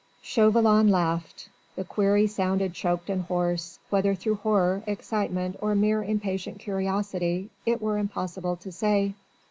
[0.23, 1.47] Chauvelin laughed.
[1.75, 7.83] The query sounded choked and hoarse, whether through horror, excitement or mere impatient curiosity it
[7.83, 9.13] were impossible to say.